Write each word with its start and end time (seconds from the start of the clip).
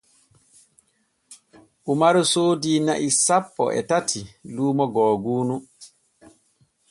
Umaru 1.93 2.21
soodi 2.31 2.73
na'i 2.85 3.09
sanpo 3.23 3.65
e 3.79 3.81
tati 3.89 4.21
luumo 4.53 4.85
googuunu. 4.95 5.55